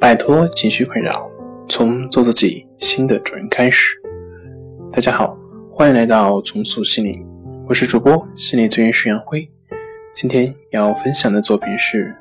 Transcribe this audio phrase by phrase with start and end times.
[0.00, 1.30] 摆脱情绪困扰，
[1.68, 4.00] 从做自己新的主人开始。
[4.90, 5.36] 大家好，
[5.70, 7.22] 欢迎来到重塑心灵，
[7.68, 9.46] 我是主播心理咨询师杨辉。
[10.14, 12.16] 今天要分享的作品是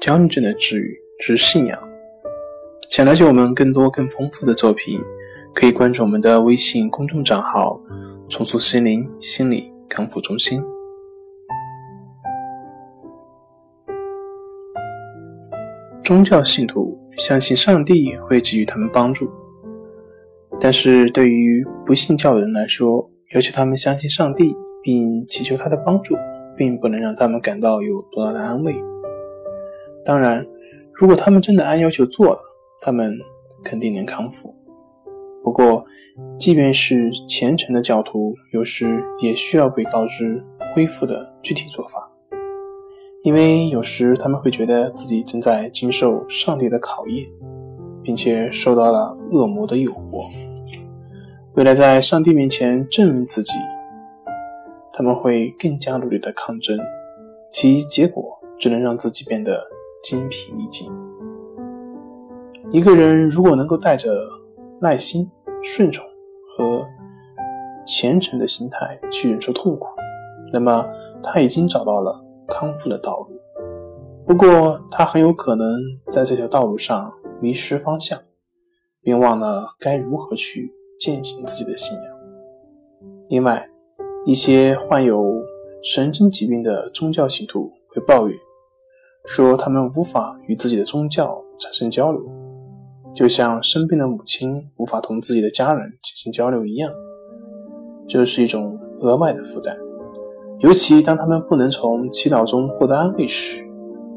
[0.00, 1.76] 焦虑症的治愈之信仰》。
[2.90, 5.00] 想了解我们更多更丰富的作品，
[5.52, 7.80] 可以关注我们的微信公众账号
[8.30, 10.62] “重塑心灵心理康复中心”。
[16.04, 19.30] 宗教信徒相信上帝会给予他们帮助，
[20.60, 26.14] 但是对于不信教的人来说，要求他们相信上帝并祈求他的帮助，
[26.56, 28.76] 并不能让他们感到有多大的安慰。
[30.04, 30.46] 当然，
[30.92, 32.38] 如果他们真的按要求做了，
[32.80, 33.18] 他们
[33.64, 34.54] 肯定能康复。
[35.42, 35.84] 不过，
[36.38, 40.44] 即便是虔诚的教徒，有时也需要被告知
[40.74, 42.05] 恢复的具体做法。
[43.26, 47.26] 因为有时他们会觉得自己正在经受上帝的考验，
[48.00, 50.30] 并且受到了恶魔的诱惑。
[51.54, 53.54] 为了在上帝面前证明自己，
[54.92, 56.78] 他们会更加努力的抗争，
[57.50, 59.60] 其结果只能让自己变得
[60.04, 60.88] 精疲力尽。
[62.70, 64.08] 一个人如果能够带着
[64.80, 65.28] 耐心、
[65.64, 66.06] 顺从
[66.56, 66.86] 和
[67.84, 69.88] 虔诚的心态去忍受痛苦，
[70.52, 70.86] 那么
[71.24, 72.22] 他已经找到了。
[72.48, 73.40] 康复的道路，
[74.26, 75.66] 不过他很有可能
[76.10, 78.18] 在这条道路上迷失方向，
[79.02, 82.04] 并忘了该如何去践行自己的信仰。
[83.28, 83.68] 另外，
[84.24, 85.42] 一些患有
[85.82, 88.38] 神经疾病的宗教信徒会抱怨，
[89.26, 92.20] 说他们无法与自己的宗教产生交流，
[93.14, 96.92] 就像生病的母亲无法同自己的家人进行交流一样，
[98.08, 99.76] 这是一种额外的负担。
[100.60, 103.62] 尤其当他们不能从祈祷中获得安慰时，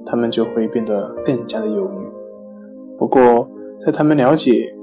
[0.05, 2.97] 他们就会变得更加的忧郁。
[2.97, 3.47] 不过，
[3.81, 4.73] 在他们了解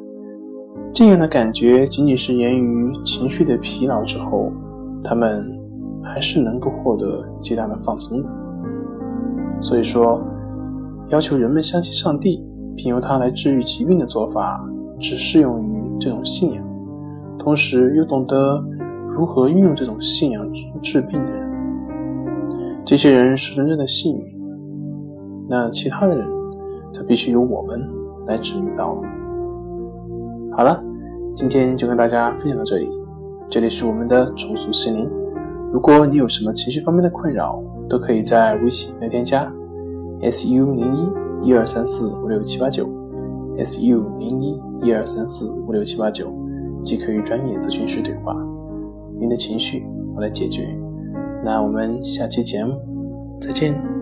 [0.93, 4.53] 这样的感觉仅仅是源于情绪的疲劳之后，
[5.03, 5.51] 他们
[6.05, 8.29] 还是能够获得极大的放松的。
[9.61, 10.23] 所以说，
[11.09, 12.45] 要求人们相信上帝，
[12.77, 14.63] 并由他来治愈疾病的做法，
[14.99, 16.63] 只适用于这种信仰，
[17.39, 18.63] 同时又懂得
[19.11, 20.47] 如何运用这种信仰
[20.83, 21.46] 治病的人。
[22.87, 24.25] 这些人是真正的幸运，
[25.49, 26.25] 那其他的人
[26.93, 27.85] 则必须由我们
[28.29, 29.03] 来指引道路。
[30.57, 30.81] 好了，
[31.35, 32.89] 今天就跟大家分享到这里。
[33.51, 35.11] 这里是我们的重塑心灵。
[35.73, 39.53] 如果你有什么情绪方面的困扰，都可以在微信来添加
[40.23, 41.11] s u 零
[41.43, 42.89] 一一二三四五六七八九
[43.59, 46.33] s u 零一一二三四五六七八九，
[46.85, 48.33] 即可与专业咨询师对话。
[49.19, 50.69] 您的情绪，我来解决。
[51.47, 53.96] 那我们下期节目再见。